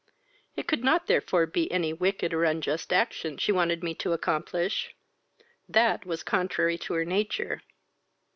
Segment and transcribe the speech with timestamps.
[0.55, 4.95] It could not therefore be any wicked or unjust action she wanted me to accomplish;
[5.69, 7.61] that was contrary to her nature.